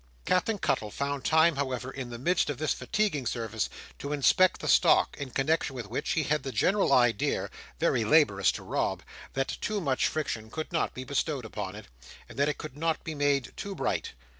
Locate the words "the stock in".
4.59-5.29